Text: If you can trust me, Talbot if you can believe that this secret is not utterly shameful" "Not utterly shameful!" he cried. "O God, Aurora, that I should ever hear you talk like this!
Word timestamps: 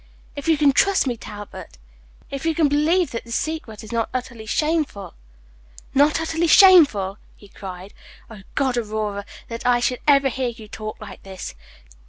If 0.35 0.47
you 0.47 0.57
can 0.57 0.71
trust 0.71 1.05
me, 1.05 1.15
Talbot 1.15 1.77
if 2.31 2.43
you 2.43 2.55
can 2.55 2.67
believe 2.67 3.11
that 3.11 3.23
this 3.23 3.35
secret 3.35 3.83
is 3.83 3.91
not 3.91 4.09
utterly 4.15 4.47
shameful" 4.47 5.13
"Not 6.01 6.19
utterly 6.19 6.47
shameful!" 6.47 7.19
he 7.35 7.47
cried. 7.47 7.93
"O 8.27 8.41
God, 8.55 8.77
Aurora, 8.77 9.25
that 9.47 9.63
I 9.63 9.79
should 9.79 9.99
ever 10.07 10.29
hear 10.29 10.49
you 10.49 10.67
talk 10.67 10.99
like 10.99 11.21
this! 11.21 11.53